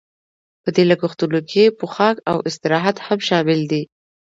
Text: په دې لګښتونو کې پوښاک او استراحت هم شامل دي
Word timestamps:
په 0.63 0.69
دې 0.75 0.83
لګښتونو 0.91 1.39
کې 1.49 1.63
پوښاک 1.79 2.15
او 2.31 2.37
استراحت 2.49 2.95
هم 3.07 3.19
شامل 3.27 3.59
دي 3.71 3.83